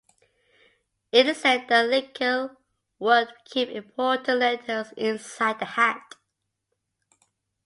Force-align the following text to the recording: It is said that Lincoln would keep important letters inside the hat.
It 1.11 1.27
is 1.27 1.37
said 1.41 1.67
that 1.69 1.87
Lincoln 1.87 2.57
would 2.97 3.27
keep 3.45 3.69
important 3.69 4.39
letters 4.39 4.91
inside 4.97 5.59
the 5.59 5.65
hat. 5.65 6.15